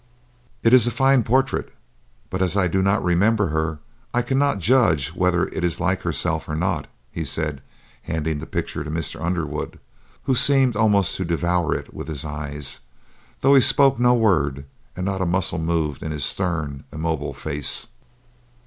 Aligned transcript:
"It 0.63 0.73
is 0.73 0.87
a 0.87 0.89
fine 0.89 1.21
portrait, 1.21 1.71
but 2.31 2.41
as 2.41 2.57
I 2.57 2.67
do 2.67 2.81
not 2.81 3.03
remember 3.03 3.49
her, 3.49 3.77
I 4.15 4.23
cannot 4.23 4.57
judge 4.57 5.09
whether 5.09 5.45
it 5.49 5.63
is 5.63 5.79
like 5.79 6.01
herself 6.01 6.49
or 6.49 6.55
not," 6.55 6.87
he 7.11 7.23
said, 7.23 7.61
handing 8.01 8.39
the 8.39 8.47
picture 8.47 8.83
to 8.83 8.89
Mr. 8.89 9.23
Underwood, 9.23 9.77
who 10.23 10.33
seemed 10.33 10.75
almost 10.75 11.17
to 11.17 11.23
devour 11.25 11.75
it 11.75 11.93
with 11.93 12.07
his 12.07 12.25
eyes, 12.25 12.79
though 13.41 13.53
he 13.53 13.61
spoke 13.61 13.99
no 13.99 14.15
word 14.15 14.65
and 14.95 15.05
not 15.05 15.21
a 15.21 15.25
muscle 15.27 15.59
moved 15.59 16.01
in 16.01 16.09
his 16.09 16.23
stern, 16.23 16.83
immobile 16.91 17.35
face. 17.35 17.85